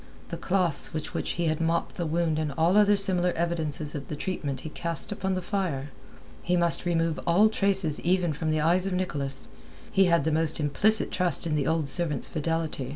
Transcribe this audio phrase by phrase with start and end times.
[0.29, 4.07] The cloths with which he had mopped the wound and all other similar evidences of
[4.07, 5.91] the treatment he cast upon the fire.
[6.41, 9.47] He must remove all traces even from the eyes of Nicholas.
[9.91, 12.89] He had the most implicit trust in the old servant's fidelity.